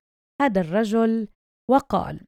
هذا 0.41 0.61
الرجل 0.61 1.27
وقال 1.71 2.25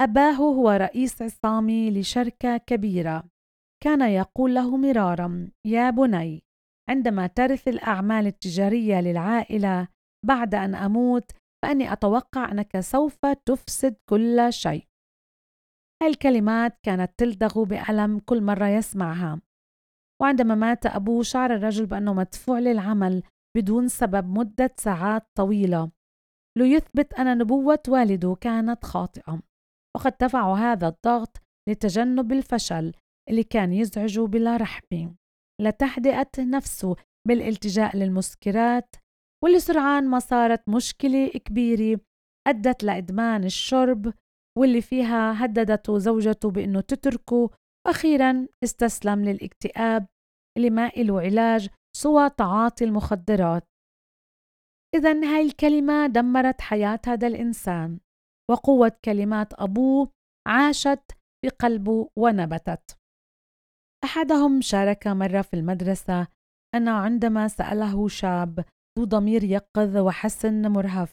أباه 0.00 0.32
هو 0.32 0.70
رئيس 0.70 1.22
عصامي 1.22 1.90
لشركة 1.90 2.56
كبيرة. 2.56 3.24
كان 3.82 4.00
يقول 4.00 4.54
له 4.54 4.76
مرارا 4.76 5.50
يا 5.66 5.90
بني 5.90 6.42
عندما 6.90 7.26
ترث 7.26 7.68
الأعمال 7.68 8.26
التجارية 8.26 9.00
للعائلة 9.00 9.88
بعد 10.26 10.54
أن 10.54 10.74
أموت 10.74 11.30
فأني 11.64 11.92
أتوقع 11.92 12.52
أنك 12.52 12.80
سوف 12.80 13.26
تفسد 13.46 13.96
كل 14.10 14.52
شيء. 14.52 14.84
الكلمات 16.02 16.78
كانت 16.86 17.12
تلدغ 17.18 17.64
بألم 17.64 18.18
كل 18.18 18.42
مرة 18.42 18.66
يسمعها. 18.66 19.40
وعندما 20.22 20.54
مات 20.54 20.86
أبوه 20.86 21.22
شعر 21.22 21.54
الرجل 21.54 21.86
بأنه 21.86 22.14
مدفوع 22.14 22.58
للعمل 22.58 23.22
بدون 23.56 23.88
سبب 23.88 24.28
مدة 24.28 24.74
ساعات 24.76 25.22
طويلة. 25.38 25.90
ليثبت 26.58 27.14
أن 27.14 27.38
نبوة 27.38 27.82
والده 27.88 28.36
كانت 28.40 28.84
خاطئة. 28.84 29.42
وقد 29.96 30.14
دفع 30.20 30.54
هذا 30.54 30.88
الضغط 30.88 31.36
لتجنب 31.68 32.32
الفشل 32.32 32.94
اللي 33.30 33.44
كان 33.44 33.72
يزعجه 33.72 34.20
بلا 34.20 34.56
رحمة 34.56 35.14
لتهدئة 35.60 36.30
نفسه 36.38 36.96
بالالتجاء 37.28 37.96
للمسكرات 37.96 38.96
واللي 39.44 39.60
سرعان 39.60 40.08
ما 40.08 40.18
صارت 40.18 40.68
مشكلة 40.68 41.28
كبيرة 41.28 42.00
أدت 42.48 42.84
لإدمان 42.84 43.44
الشرب 43.44 44.12
واللي 44.58 44.80
فيها 44.82 45.44
هددته 45.44 45.98
زوجته 45.98 46.50
بأنه 46.50 46.80
تتركه. 46.80 47.50
وأخيرا 47.86 48.46
استسلم 48.64 49.24
للاكتئاب 49.24 50.06
اللي 50.56 50.70
ما 50.70 50.86
إله 50.86 51.20
علاج 51.20 51.68
سوى 51.96 52.30
تعاطي 52.30 52.84
المخدرات. 52.84 53.64
إذا 54.94 55.24
هاي 55.24 55.46
الكلمة 55.46 56.06
دمرت 56.06 56.60
حياة 56.60 57.00
هذا 57.06 57.26
الإنسان 57.26 57.98
وقوة 58.50 58.92
كلمات 59.04 59.54
أبوه 59.54 60.10
عاشت 60.48 61.12
في 61.44 61.48
قلبه 61.48 62.10
ونبتت. 62.18 62.98
أحدهم 64.04 64.60
شارك 64.60 65.06
مرة 65.06 65.42
في 65.42 65.54
المدرسة. 65.56 66.26
أنه 66.74 66.90
عندما 66.90 67.48
سأله 67.48 68.08
شاب 68.08 68.64
ذو 68.98 69.04
ضمير 69.04 69.44
يقظ 69.44 69.96
وحسن 69.96 70.70
مرهف 70.70 71.12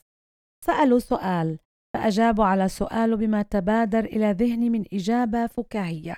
سألوا 0.66 1.00
سؤال 1.00 1.60
فأجابوا 1.94 2.46
على 2.46 2.68
سؤاله 2.68 3.16
بما 3.16 3.42
تبادر 3.42 4.06
إلى 4.06 4.32
ذهني 4.32 4.70
من 4.70 4.86
إجابة 4.94 5.48
فكاهية. 5.48 6.18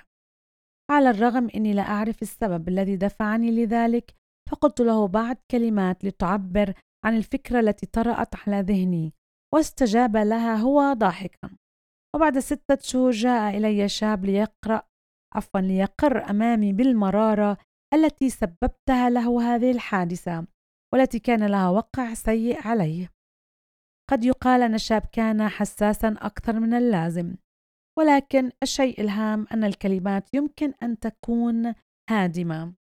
على 0.90 1.10
الرغم 1.10 1.48
أني 1.54 1.74
لا 1.74 1.82
أعرف 1.82 2.22
السبب 2.22 2.68
الذي 2.68 2.96
دفعني 2.96 3.50
لذلك 3.50 4.14
فقلت 4.50 4.80
له 4.80 5.08
بعض 5.08 5.36
كلمات 5.50 6.04
لتعبر 6.04 6.74
عن 7.04 7.16
الفكرة 7.16 7.60
التي 7.60 7.86
طرأت 7.86 8.48
على 8.48 8.60
ذهني 8.60 9.12
واستجاب 9.54 10.16
لها 10.16 10.56
هو 10.56 10.92
ضاحكا. 10.92 11.50
وبعد 12.14 12.38
ستة 12.38 12.78
شهور 12.80 13.10
جاء 13.10 13.56
إلي 13.56 13.88
شاب 13.88 14.24
ليقرأ 14.24 14.82
عفوا 15.34 15.60
ليقر 15.60 16.30
أمامي 16.30 16.72
بالمرارة 16.72 17.58
التي 17.94 18.30
سببتها 18.30 19.10
له 19.10 19.54
هذه 19.54 19.70
الحادثة 19.70 20.46
والتي 20.92 21.18
كان 21.18 21.46
لها 21.46 21.68
وقع 21.68 22.14
سيء 22.14 22.66
عليه. 22.66 23.10
قد 24.10 24.24
يقال 24.24 24.62
أن 24.62 24.74
الشاب 24.74 25.02
كان 25.12 25.48
حساسا 25.48 26.08
أكثر 26.08 26.60
من 26.60 26.74
اللازم 26.74 27.34
ولكن 27.98 28.50
الشيء 28.62 29.00
الهام 29.00 29.46
أن 29.52 29.64
الكلمات 29.64 30.34
يمكن 30.34 30.74
أن 30.82 30.98
تكون 30.98 31.74
هادمة. 32.10 32.74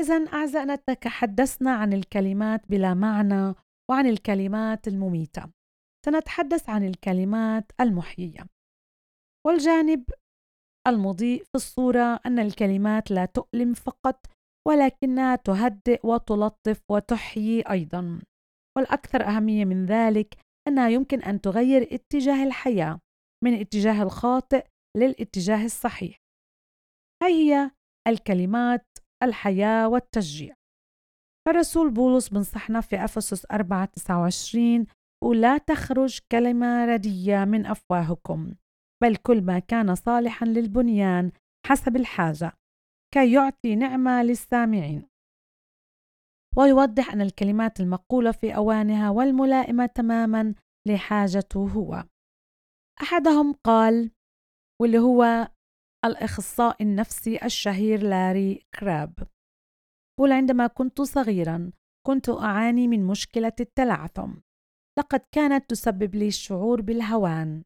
إذا 0.00 0.32
أعزائنا 0.32 0.76
تحدثنا 0.76 1.70
عن 1.74 1.92
الكلمات 1.92 2.70
بلا 2.70 2.94
معنى 2.94 3.54
وعن 3.90 4.06
الكلمات 4.06 4.88
المميتة. 4.88 5.52
سنتحدث 6.06 6.68
عن 6.70 6.84
الكلمات 6.84 7.72
المحيية. 7.80 8.46
والجانب 9.46 10.04
المضيء 10.88 11.44
في 11.44 11.54
الصورة 11.54 12.20
أن 12.26 12.38
الكلمات 12.38 13.10
لا 13.10 13.24
تؤلم 13.24 13.74
فقط 13.74 14.26
ولكنها 14.68 15.36
تهدئ 15.36 16.06
وتلطف 16.06 16.80
وتحيي 16.90 17.62
أيضا. 17.62 18.20
والأكثر 18.78 19.26
أهمية 19.26 19.64
من 19.64 19.86
ذلك 19.86 20.36
أنها 20.68 20.88
يمكن 20.88 21.22
أن 21.22 21.40
تغير 21.40 21.94
اتجاه 21.94 22.44
الحياة 22.44 23.00
من 23.44 23.54
الاتجاه 23.54 24.02
الخاطئ 24.02 24.66
للاتجاه 24.96 25.64
الصحيح. 25.64 26.16
هاي 27.22 27.32
هي 27.32 27.70
الكلمات 28.08 28.86
الحياة 29.22 29.88
والتشجيع. 29.88 30.54
فالرسول 31.46 31.90
بولس 31.90 32.28
بنصحنا 32.28 32.80
في 32.80 33.04
أفسس 33.04 33.46
4 33.50 33.84
29 33.84 34.86
ولا 35.24 35.58
تخرج 35.58 36.18
كلمة 36.32 36.84
ردية 36.84 37.44
من 37.44 37.66
أفواهكم. 37.66 38.54
بل 39.02 39.16
كل 39.16 39.42
ما 39.42 39.58
كان 39.58 39.94
صالحا 39.94 40.46
للبنيان 40.46 41.32
حسب 41.66 41.96
الحاجة 41.96 42.52
كي 43.14 43.32
يعطي 43.32 43.76
نعمة 43.76 44.22
للسامعين. 44.22 45.06
ويوضح 46.56 47.12
أن 47.12 47.20
الكلمات 47.20 47.80
المقولة 47.80 48.32
في 48.32 48.56
أوانها 48.56 49.10
والملائمة 49.10 49.86
تماما 49.86 50.54
لحاجته 50.88 51.68
هو. 51.68 52.04
أحدهم 53.02 53.52
قال 53.52 54.10
واللي 54.82 54.98
هو 54.98 55.48
الأخصائي 56.04 56.84
النفسي 56.84 57.44
الشهير 57.44 58.02
لاري 58.02 58.66
كراب 58.80 59.28
يقول 60.18 60.32
عندما 60.32 60.66
كنت 60.66 61.00
صغيرا 61.00 61.72
كنت 62.06 62.28
أعاني 62.28 62.88
من 62.88 63.06
مشكلة 63.06 63.52
التلعثم 63.60 64.32
لقد 64.98 65.20
كانت 65.32 65.70
تسبب 65.70 66.14
لي 66.14 66.28
الشعور 66.28 66.80
بالهوان. 66.80 67.62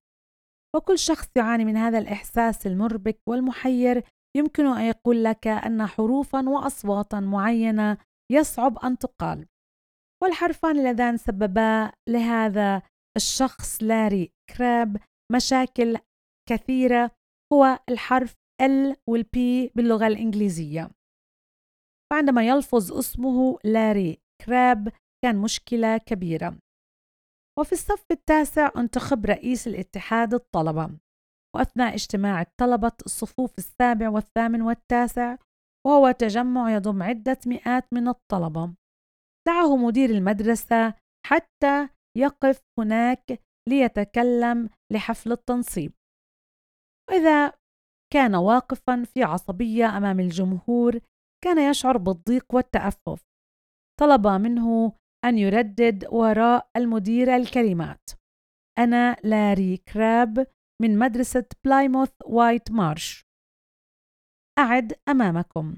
وكل 0.74 0.98
شخص 0.98 1.28
يعاني 1.36 1.64
من 1.64 1.76
هذا 1.76 1.98
الإحساس 1.98 2.66
المربك 2.66 3.18
والمحير. 3.28 4.04
يمكن 4.36 4.66
أن 4.66 4.80
يقول 4.80 5.24
لك 5.24 5.46
أن 5.46 5.86
حروفا 5.86 6.48
وأصواتا 6.48 7.20
معينة 7.20 7.98
يصعب 8.32 8.78
أن 8.78 8.98
تقال. 8.98 9.46
والحرفان 10.22 10.78
اللذان 10.78 11.16
سببا 11.16 11.92
لهذا 12.08 12.82
الشخص 13.16 13.82
لاري 13.82 14.32
كراب. 14.56 14.96
مشاكل 15.32 15.98
كثيرة 16.48 17.10
هو 17.52 17.78
الحرف 17.88 18.34
L 18.60 18.96
وال 19.08 19.51
P 19.51 19.72
باللغة 19.74 20.06
الإنجليزية. 20.06 20.90
فعندما 22.12 22.46
يلفظ 22.46 22.92
اسمه 22.92 23.58
لاري 23.64 24.18
كراب 24.46 24.92
كان 25.24 25.36
مشكلة 25.36 25.98
كبيرة. 25.98 26.58
وفي 27.58 27.72
الصف 27.72 28.04
التاسع 28.10 28.70
انتخب 28.76 29.26
رئيس 29.26 29.66
الاتحاد 29.66 30.34
الطلبة. 30.34 30.98
وأثناء 31.56 31.94
اجتماع 31.94 32.40
الطلبة 32.40 32.92
الصفوف 33.06 33.58
السابع 33.58 34.08
والثامن 34.08 34.62
والتاسع 34.62 35.36
وهو 35.86 36.10
تجمع 36.10 36.70
يضم 36.74 37.02
عدة 37.02 37.38
مئات 37.46 37.92
من 37.92 38.08
الطلبة. 38.08 38.74
دعاه 39.48 39.76
مدير 39.76 40.10
المدرسة 40.10 40.94
حتى 41.26 41.88
يقف 42.18 42.60
هناك 42.78 43.40
ليتكلم 43.68 44.70
لحفل 44.92 45.32
التنصيب. 45.32 45.92
وإذا 47.10 47.52
كان 48.12 48.34
واقفا 48.34 49.04
في 49.04 49.22
عصبية 49.22 49.96
أمام 49.96 50.20
الجمهور 50.20 51.00
كان 51.44 51.70
يشعر 51.70 51.96
بالضيق 51.96 52.54
والتأفف. 52.54 53.22
طلب 54.00 54.26
منه 54.26 54.92
أن 55.24 55.38
يردد 55.38 56.06
وراء 56.12 56.68
المدير 56.76 57.36
الكلمات. 57.36 58.10
أنا 58.78 59.16
لاري 59.24 59.76
كراب 59.76 60.46
من 60.82 60.98
مدرسة 60.98 61.44
بلايموث 61.64 62.12
وايت 62.24 62.70
مارش. 62.70 63.24
أعد 64.58 64.92
أمامكم. 65.08 65.76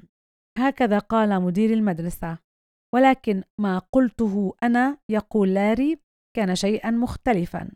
هكذا 0.58 0.98
قال 0.98 1.42
مدير 1.42 1.72
المدرسة. 1.72 2.38
ولكن 2.94 3.42
ما 3.60 3.78
قلته 3.78 4.54
أنا 4.62 4.98
يقول 5.10 5.54
لاري 5.54 5.98
كان 6.36 6.54
شيئا 6.54 6.90
مختلفا. 6.90 7.70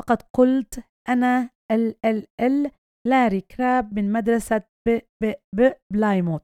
فقد 0.00 0.22
قلت 0.34 0.84
أنا 1.08 1.50
ال 1.72 1.94
ال 2.04 2.26
ال 2.40 2.70
لاري 3.06 3.40
كراب 3.40 3.94
من 3.94 4.12
مدرسة 4.12 4.62
ب 4.88 4.98
ب 5.22 5.32
ب 5.56 5.72
بلايموث. 5.92 6.42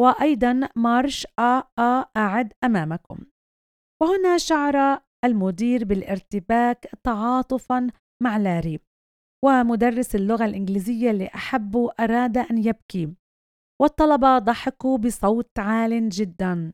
وأيضا 0.00 0.68
مارش 0.76 1.26
آ 1.38 1.62
آ 1.78 2.04
أعد 2.16 2.52
أمامكم. 2.64 3.26
وهنا 4.02 4.38
شعر 4.38 5.02
المدير 5.24 5.84
بالارتباك 5.84 6.86
تعاطفا 7.04 7.90
مع 8.22 8.36
لاري 8.36 8.80
ومدرس 9.44 10.14
اللغة 10.14 10.44
الإنجليزية 10.44 11.10
اللي 11.10 11.26
أحبه 11.26 11.90
أراد 12.00 12.38
أن 12.38 12.58
يبكي 12.58 13.14
والطلبة 13.82 14.38
ضحكوا 14.38 14.98
بصوت 14.98 15.58
عال 15.58 16.08
جدا 16.08 16.72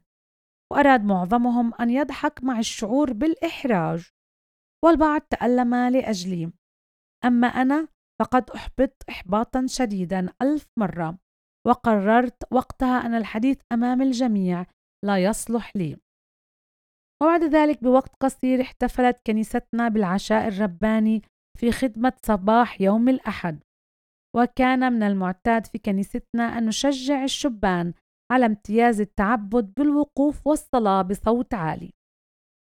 وأراد 0.72 1.04
معظمهم 1.04 1.74
أن 1.74 1.90
يضحك 1.90 2.44
مع 2.44 2.58
الشعور 2.58 3.12
بالإحراج. 3.12 4.10
والبعض 4.84 5.20
تألم 5.20 5.74
لأجلي 5.74 6.52
أما 7.24 7.46
أنا 7.46 7.88
فقد 8.20 8.50
أحبطت 8.50 9.02
إحباطا 9.08 9.66
شديدا 9.66 10.32
ألف 10.42 10.66
مرة 10.78 11.18
وقررت 11.66 12.52
وقتها 12.52 13.06
أن 13.06 13.14
الحديث 13.14 13.60
أمام 13.72 14.02
الجميع 14.02 14.66
لا 15.04 15.24
يصلح 15.24 15.76
لي. 15.76 16.01
وبعد 17.22 17.44
ذلك 17.44 17.84
بوقت 17.84 18.16
قصير 18.20 18.60
احتفلت 18.60 19.20
كنيستنا 19.26 19.88
بالعشاء 19.88 20.48
الرباني 20.48 21.22
في 21.58 21.72
خدمة 21.72 22.12
صباح 22.22 22.80
يوم 22.80 23.08
الأحد. 23.08 23.62
وكان 24.36 24.92
من 24.92 25.02
المعتاد 25.02 25.66
في 25.66 25.78
كنيستنا 25.78 26.58
أن 26.58 26.66
نشجع 26.66 27.24
الشبان 27.24 27.94
على 28.32 28.46
امتياز 28.46 29.00
التعبد 29.00 29.74
بالوقوف 29.76 30.46
والصلاة 30.46 31.02
بصوت 31.02 31.54
عالي. 31.54 31.90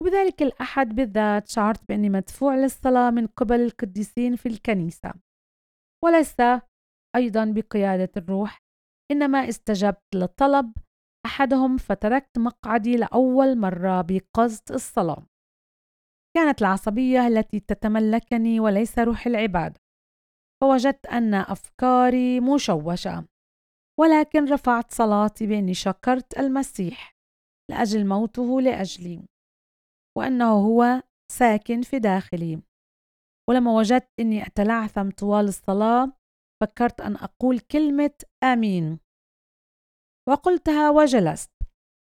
وبذلك 0.01 0.41
الأحد 0.41 0.95
بالذات 0.95 1.47
شعرت 1.47 1.81
بأني 1.89 2.09
مدفوع 2.09 2.55
للصلاة 2.55 3.09
من 3.11 3.27
قبل 3.27 3.61
القديسين 3.61 4.35
في 4.35 4.45
الكنيسة. 4.45 5.13
وليس 6.05 6.35
أيضا 7.15 7.45
بقيادة 7.45 8.11
الروح 8.17 8.57
إنما 9.11 9.49
استجبت 9.49 10.15
للطلب 10.15 10.73
أحدهم 11.25 11.77
فتركت 11.77 12.37
مقعدي 12.39 12.97
لأول 12.97 13.57
مرة 13.57 14.01
بقصد 14.01 14.71
الصلاة. 14.71 15.25
كانت 16.35 16.61
العصبية 16.61 17.27
التي 17.27 17.59
تتملكني 17.59 18.59
وليس 18.59 18.99
روح 18.99 19.27
العبادة. 19.27 19.81
فوجدت 20.61 21.05
أن 21.05 21.33
أفكاري 21.33 22.39
مشوشة 22.39 23.27
ولكن 23.99 24.45
رفعت 24.45 24.91
صلاتي 24.91 25.47
بأني 25.47 25.73
شكرت 25.73 26.39
المسيح 26.39 27.15
لأجل 27.71 28.07
موته 28.07 28.61
لأجلي 28.61 29.25
وأنه 30.17 30.51
هو 30.51 31.03
ساكن 31.31 31.81
في 31.81 31.99
داخلي. 31.99 32.61
ولما 33.49 33.71
وجدت 33.71 34.09
أني 34.19 34.47
أتلعثم 34.47 35.09
طوال 35.09 35.45
الصلاة 35.45 36.11
فكرت 36.61 37.01
أن 37.01 37.15
أقول 37.15 37.59
كلمة 37.59 38.13
آمين. 38.43 38.99
وقلتها 40.29 40.89
وجلست. 40.89 41.51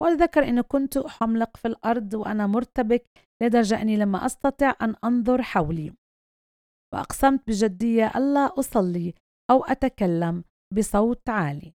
وأتذكر 0.02 0.48
أني 0.48 0.62
كنت 0.62 0.96
أحملق 0.96 1.56
في 1.56 1.68
الأرض 1.68 2.14
وأنا 2.14 2.46
مرتبك 2.46 3.06
لدرجة 3.42 3.82
أني 3.82 3.96
لما 3.96 4.26
أستطع 4.26 4.74
أن 4.82 4.94
أنظر 5.04 5.42
حولي. 5.42 5.94
وأقسمت 6.94 7.46
بجدية 7.46 8.12
ألا 8.16 8.58
أصلي 8.58 9.14
أو 9.50 9.64
أتكلم 9.64 10.44
بصوت 10.76 11.28
عالي. 11.28 11.74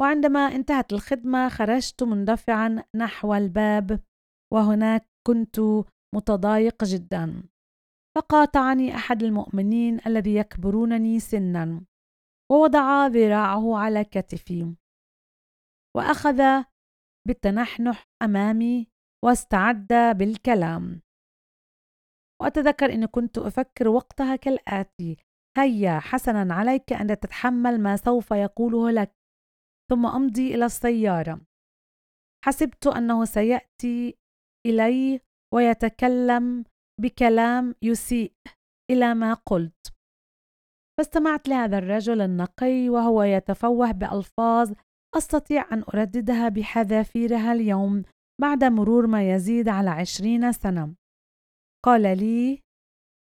وعندما 0.00 0.40
انتهت 0.40 0.92
الخدمة 0.92 1.48
خرجت 1.48 2.02
مندفعا 2.02 2.82
نحو 2.96 3.34
الباب 3.34 4.00
وهناك 4.52 5.08
كنت 5.26 5.60
متضايق 6.14 6.84
جدا. 6.84 7.42
فقاطعني 8.16 8.94
أحد 8.94 9.22
المؤمنين 9.22 10.00
الذي 10.06 10.34
يكبرونني 10.34 11.20
سنا 11.20 11.80
ووضع 12.52 13.06
ذراعه 13.06 13.78
على 13.78 14.04
كتفي. 14.04 14.74
وأخذ 15.96 16.64
بالتنحنح 17.28 18.06
أمامي 18.22 18.88
واستعد 19.24 19.88
بالكلام. 20.18 21.02
وأتذكر 22.42 22.92
أني 22.92 23.06
كنت 23.06 23.38
أفكر 23.38 23.88
وقتها 23.88 24.36
كالآتي 24.36 25.16
هيا 25.58 25.98
حسنا 25.98 26.54
عليك 26.54 26.92
أن 26.92 27.06
تتحمل 27.06 27.80
ما 27.80 27.96
سوف 27.96 28.30
يقوله 28.30 28.90
لك 28.90 29.14
ثم 29.90 30.06
أمضي 30.06 30.54
إلى 30.54 30.64
السيارة. 30.64 31.40
حسبت 32.44 32.86
أنه 32.86 33.24
سيأتي 33.24 34.18
إلي 34.66 35.20
ويتكلم 35.54 36.64
بكلام 37.00 37.74
يسيء 37.82 38.32
إلى 38.90 39.14
ما 39.14 39.34
قلت. 39.34 39.94
فاستمعت 40.98 41.48
لهذا 41.48 41.78
الرجل 41.78 42.20
النقي 42.20 42.88
وهو 42.88 43.22
يتفوه 43.22 43.92
بألفاظ 43.92 44.72
أستطيع 45.16 45.72
أن 45.72 45.84
أرددها 45.94 46.48
بحذافيرها 46.48 47.52
اليوم 47.52 48.02
بعد 48.40 48.64
مرور 48.64 49.06
ما 49.06 49.34
يزيد 49.34 49.68
على 49.68 49.90
عشرين 49.90 50.52
سنة. 50.52 50.94
قال 51.84 52.02
لي 52.02 52.60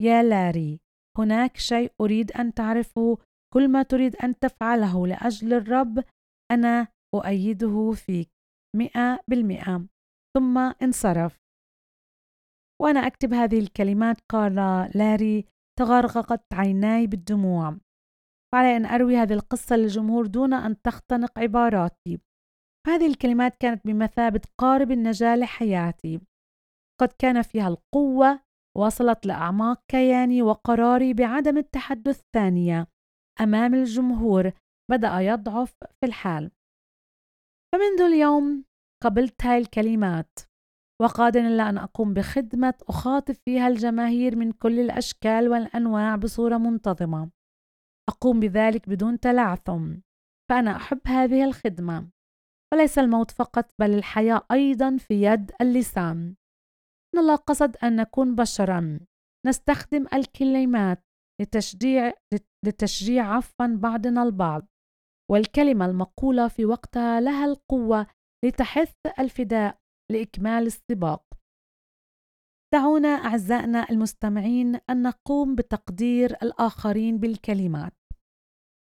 يا 0.02 0.22
لاري 0.22 0.80
هناك 1.18 1.56
شيء 1.56 1.92
أريد 2.00 2.32
أن 2.32 2.54
تعرفه. 2.54 3.18
كل 3.54 3.68
ما 3.68 3.82
تريد 3.82 4.16
أن 4.16 4.38
تفعله 4.38 5.06
لأجل 5.06 5.52
الرب 5.52 6.04
أنا 6.52 6.88
أؤيده 7.14 7.92
فيك. 7.92 8.30
مئة 8.76 9.20
بالمئة. 9.28 9.86
ثم 10.36 10.58
انصرف. 10.58 11.36
وأنا 12.82 13.00
أكتب 13.00 13.32
هذه 13.32 13.58
الكلمات 13.58 14.16
قال 14.30 14.54
لاري 14.94 15.44
تغرغرت 15.78 16.54
عيناي 16.54 17.06
بالدموع. 17.06 17.78
وعلي 18.54 18.76
أن 18.76 18.86
أروي 18.86 19.16
هذه 19.16 19.32
القصة 19.32 19.76
للجمهور 19.76 20.26
دون 20.26 20.52
أن 20.52 20.82
تختنق 20.82 21.38
عباراتي. 21.38 22.20
هذه 22.86 23.06
الكلمات 23.06 23.56
كانت 23.56 23.86
بمثابة 23.86 24.40
قارب 24.60 24.90
النجاة 24.90 25.36
لحياتي. 25.36 26.20
قد 27.00 27.12
كان 27.18 27.42
فيها 27.42 27.68
القوة 27.68 28.40
وصلت 28.78 29.26
لأعماق 29.26 29.82
كياني 29.90 30.42
وقراري 30.42 31.14
بعدم 31.14 31.58
التحدث 31.58 32.20
ثانية 32.34 32.86
أمام 33.40 33.74
الجمهور 33.74 34.52
بدأ 34.90 35.20
يضعف 35.20 35.74
في 36.00 36.06
الحال. 36.06 36.50
فمنذ 37.74 38.00
اليوم 38.00 38.64
قبلت 39.04 39.44
هاي 39.44 39.58
الكلمات 39.58 40.38
وقادر 41.02 41.40
إلا 41.40 41.68
أن 41.68 41.78
أقوم 41.78 42.14
بخدمة 42.14 42.74
أخاطب 42.88 43.34
فيها 43.34 43.68
الجماهير 43.68 44.36
من 44.36 44.52
كل 44.52 44.80
الأشكال 44.80 45.48
والأنواع 45.48 46.16
بصورة 46.16 46.56
منتظمة. 46.58 47.30
أقوم 48.12 48.40
بذلك 48.40 48.88
بدون 48.88 49.20
تلعثم 49.20 49.94
فأنا 50.50 50.76
أحب 50.76 51.00
هذه 51.06 51.44
الخدمة 51.44 52.08
وليس 52.72 52.98
الموت 52.98 53.30
فقط 53.30 53.70
بل 53.80 53.94
الحياة 53.94 54.46
أيضا 54.52 54.96
في 54.96 55.22
يد 55.22 55.52
اللسان 55.60 56.34
إن 57.14 57.20
الله 57.20 57.36
قصد 57.36 57.76
أن 57.76 57.96
نكون 57.96 58.34
بشرا 58.34 59.00
نستخدم 59.46 60.06
الكلمات 60.14 61.04
لتشجيع 61.40 62.12
لتشجيع 62.64 63.36
عفوا 63.36 63.66
بعضنا 63.66 64.22
البعض 64.22 64.66
والكلمة 65.30 65.86
المقولة 65.86 66.48
في 66.48 66.64
وقتها 66.64 67.20
لها 67.20 67.44
القوة 67.44 68.06
لتحث 68.44 68.94
الفداء 69.18 69.78
لإكمال 70.12 70.66
السباق. 70.66 71.24
دعونا 72.74 73.08
أعزائنا 73.08 73.90
المستمعين 73.90 74.76
أن 74.90 75.02
نقوم 75.02 75.54
بتقدير 75.54 76.32
الآخرين 76.42 77.18
بالكلمات. 77.18 77.92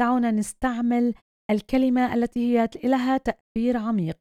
دعونا 0.02 0.32
نستعمل 0.32 1.14
الكلمة 1.52 2.14
التي 2.14 2.40
هي 2.40 2.70
لها 2.84 3.18
تأثير 3.18 3.78
عميق. 3.78 4.20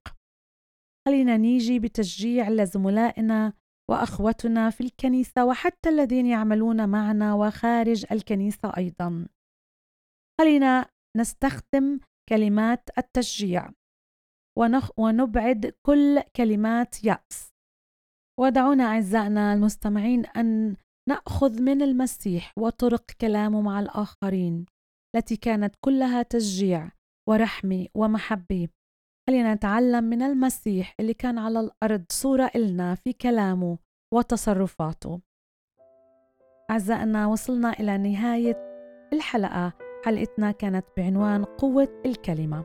خلينا 1.09 1.37
نيجي 1.37 1.79
بتشجيع 1.79 2.49
لزملائنا 2.49 3.53
وأخوتنا 3.91 4.71
في 4.71 4.81
الكنيسة 4.81 5.45
وحتى 5.45 5.89
الذين 5.89 6.27
يعملون 6.27 6.89
معنا 6.89 7.35
وخارج 7.35 8.07
الكنيسة 8.13 8.73
أيضا. 8.77 9.29
خلينا 10.41 10.87
نستخدم 11.17 12.01
كلمات 12.29 12.99
التشجيع 12.99 13.71
ونخ 14.59 14.91
ونبعد 14.99 15.75
كل 15.87 16.23
كلمات 16.37 17.05
يأس. 17.05 17.53
ودعونا 18.41 18.85
أعزائنا 18.85 19.53
المستمعين 19.53 20.27
أن 20.27 20.77
نأخذ 21.09 21.63
من 21.63 21.83
المسيح 21.83 22.53
وطرق 22.59 23.05
كلامه 23.21 23.61
مع 23.61 23.81
الآخرين. 23.81 24.67
التي 25.17 25.37
كانت 25.37 25.75
كلها 25.81 26.23
تشجيع 26.23 26.89
ورحمة 27.29 27.87
ومحبة. 27.95 28.69
خلينا 29.29 29.55
نتعلم 29.55 30.05
من 30.05 30.23
المسيح 30.23 30.95
اللي 31.01 31.15
كان 31.15 31.39
على 31.39 31.61
الأرض 31.61 32.05
صورة 32.09 32.51
إلنا 32.57 32.95
في 32.95 33.13
كلامه 33.13 33.79
وتصرفاته. 34.15 35.21
أعزائنا 36.71 37.27
وصلنا 37.27 37.73
إلى 37.73 37.99
نهاية 37.99 38.57
الحلقة. 39.13 39.73
حلقتنا 40.05 40.51
كانت 40.51 40.87
بعنوان 40.97 41.45
قوة 41.45 42.03
الكلمة. 42.07 42.65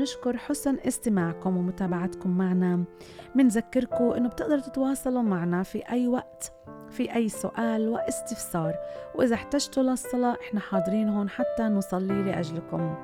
نشكر 0.00 0.36
حسن 0.36 0.78
استماعكم 0.78 1.56
ومتابعتكم 1.56 2.38
معنا. 2.38 2.84
منذكركم 3.34 4.10
إنه 4.10 4.28
بتقدروا 4.28 4.60
تتواصلوا 4.60 5.22
معنا 5.22 5.62
في 5.62 5.78
أي 5.78 6.08
وقت. 6.08 6.52
في 6.90 7.14
أي 7.14 7.28
سؤال 7.28 7.88
واستفسار. 7.88 8.74
وإذا 9.14 9.34
احتجتوا 9.34 9.82
للصلاة 9.82 10.36
إحنا 10.48 10.60
حاضرين 10.60 11.08
هون 11.08 11.28
حتى 11.28 11.62
نصلي 11.62 12.22
لأجلكم. 12.22 12.94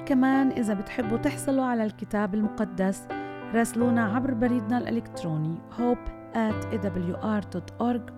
وكمان 0.00 0.50
إذا 0.50 0.74
بتحبوا 0.74 1.18
تحصلوا 1.18 1.64
على 1.64 1.84
الكتاب 1.84 2.34
المقدس 2.34 3.02
راسلونا 3.54 4.14
عبر 4.14 4.34
بريدنا 4.34 4.78
الإلكتروني 4.78 5.58
hope 5.78 6.34
at 6.34 6.74
awr.org 6.74 8.12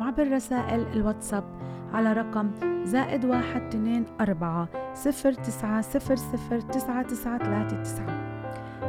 وعبر 0.00 0.32
رسائل 0.32 0.86
الواتساب 0.92 1.44
على 1.92 2.12
رقم 2.12 2.50
زائد 2.84 3.24
واحد 3.24 3.62
اثنين 3.62 4.04
أربعة 4.20 4.68
صفر 4.94 5.32
تسعة 5.32 5.80
صفر 5.80 6.16
صفر 6.16 6.60
تسعة 6.60 7.02
تسعة 7.02 7.38
ثلاثة 7.38 7.82
تسعة. 7.82 8.30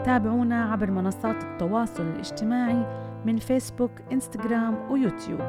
تابعونا 0.04 0.72
عبر 0.72 0.92
منصات 0.92 1.44
التواصل 1.44 2.04
الاجتماعي 2.04 3.11
من 3.26 3.38
فيسبوك 3.38 3.92
إنستغرام 4.12 4.92
ويوتيوب 4.92 5.40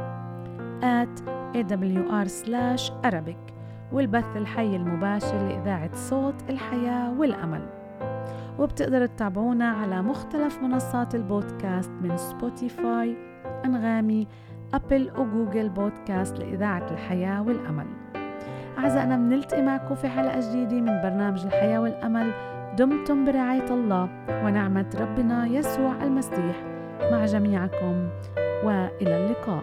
at 0.82 1.22
awr 1.54 2.28
slash 2.28 2.92
arabic. 3.10 3.52
والبث 3.92 4.36
الحي 4.36 4.76
المباشر 4.76 5.48
لإذاعة 5.48 5.94
صوت 5.94 6.34
الحياة 6.50 7.20
والأمل. 7.20 7.66
وبتقدروا 8.58 9.06
تتابعونا 9.06 9.68
على 9.68 10.02
مختلف 10.02 10.62
منصات 10.62 11.14
البودكاست 11.14 11.90
من 12.02 12.16
سبوتيفاي 12.16 13.16
أنغامي 13.64 14.28
أبل 14.74 15.10
وجوجل 15.18 15.68
بودكاست 15.68 16.38
لإذاعة 16.38 16.86
الحياة 16.90 17.42
والأمل. 17.42 17.86
أعزائنا 18.78 19.16
بنلتقي 19.16 19.62
معكم 19.62 19.94
في 19.94 20.08
حلقة 20.08 20.40
جديدة 20.40 20.80
من 20.80 21.02
برنامج 21.02 21.46
الحياة 21.46 21.80
والأمل. 21.80 22.32
دمتم 22.78 23.24
برعاية 23.24 23.74
الله 23.74 24.08
ونعمة 24.44 24.96
ربنا 25.00 25.46
يسوع 25.46 26.02
المسيح. 26.02 26.71
مع 27.10 27.24
جميعكم 27.24 28.08
وإلى 28.64 29.16
اللقاء. 29.16 29.62